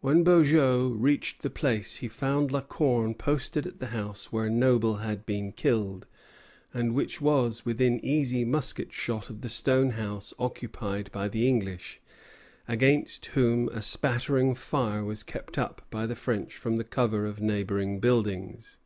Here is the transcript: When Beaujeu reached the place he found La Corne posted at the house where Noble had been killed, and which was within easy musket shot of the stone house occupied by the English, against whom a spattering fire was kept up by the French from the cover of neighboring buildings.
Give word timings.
When 0.00 0.24
Beaujeu 0.24 0.96
reached 0.98 1.42
the 1.42 1.48
place 1.48 1.98
he 1.98 2.08
found 2.08 2.50
La 2.50 2.62
Corne 2.62 3.14
posted 3.14 3.64
at 3.64 3.78
the 3.78 3.94
house 3.94 4.32
where 4.32 4.50
Noble 4.50 4.96
had 4.96 5.24
been 5.24 5.52
killed, 5.52 6.08
and 6.74 6.96
which 6.96 7.20
was 7.20 7.64
within 7.64 8.04
easy 8.04 8.44
musket 8.44 8.92
shot 8.92 9.30
of 9.30 9.40
the 9.40 9.48
stone 9.48 9.90
house 9.90 10.34
occupied 10.36 11.12
by 11.12 11.28
the 11.28 11.46
English, 11.46 12.00
against 12.66 13.26
whom 13.26 13.68
a 13.68 13.82
spattering 13.82 14.56
fire 14.56 15.04
was 15.04 15.22
kept 15.22 15.56
up 15.56 15.86
by 15.90 16.06
the 16.08 16.16
French 16.16 16.56
from 16.56 16.74
the 16.74 16.82
cover 16.82 17.24
of 17.24 17.40
neighboring 17.40 18.00
buildings. 18.00 18.78